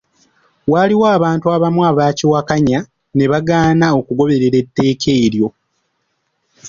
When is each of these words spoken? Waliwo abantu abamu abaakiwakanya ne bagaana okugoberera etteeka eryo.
Waliwo 0.71 1.05
abantu 1.17 1.45
abamu 1.55 1.81
abaakiwakanya 1.89 2.79
ne 3.15 3.25
bagaana 3.31 3.85
okugoberera 3.99 4.57
etteeka 4.63 5.09
eryo. 5.25 5.47